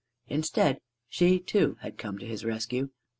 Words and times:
Instead, 0.29 0.79
she 1.09 1.37
too 1.39 1.77
had 1.81 1.95
come 1.99 2.17
to 2.17 2.25
his 2.25 2.43
rescue. 2.43 2.89